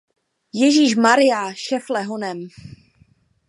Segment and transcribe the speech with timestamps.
[0.53, 2.47] Ježíšmarjá, Šefle, honem!